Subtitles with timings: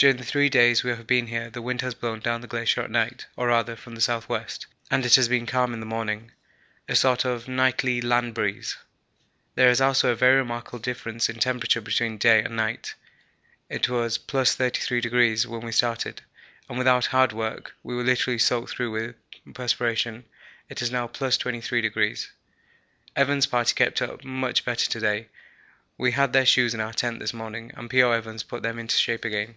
[0.00, 2.82] During the three days we have been here the wind has blown down the glacier
[2.82, 4.44] at night, or rather from the S.W.,
[4.92, 6.30] and it has been calm in the morning
[6.88, 8.76] a sort of nightly land breeze.
[9.56, 12.94] There is also a very remarkable difference in temperature between day and night.
[13.68, 16.22] It was +33° when we started,
[16.68, 19.16] and without hard work we were literally soaked through with
[19.52, 20.26] perspiration.
[20.68, 22.28] It is now +23°.
[23.16, 25.26] Evans' party kept up much better to day;
[25.96, 28.12] we had their shoes into our tent this morning, and P.O.
[28.12, 29.56] Evans put them into shape again.